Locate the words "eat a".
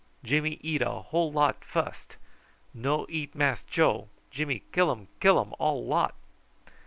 0.63-0.89